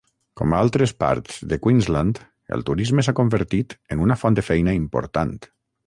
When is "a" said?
0.55-0.61